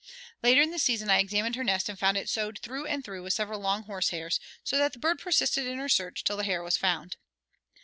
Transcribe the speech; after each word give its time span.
Later 0.41 0.63
in 0.63 0.71
the 0.71 0.79
season 0.79 1.11
I 1.11 1.19
examined 1.19 1.55
her 1.57 1.63
nest 1.63 1.87
and 1.87 1.99
found 1.99 2.17
it 2.17 2.27
sewed 2.27 2.57
through 2.63 2.87
and 2.87 3.05
through 3.05 3.21
with 3.21 3.33
several 3.33 3.59
long 3.59 3.83
horse 3.83 4.09
hairs, 4.09 4.39
so 4.63 4.79
that 4.79 4.93
the 4.93 4.99
bird 4.99 5.19
persisted 5.19 5.67
in 5.67 5.77
her 5.77 5.89
search 5.89 6.23
till 6.23 6.37
the 6.37 6.43
hair 6.43 6.63
was 6.63 6.75
found. 6.75 7.17